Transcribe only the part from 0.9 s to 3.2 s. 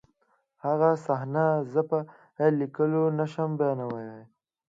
صحنه زه په لیکلو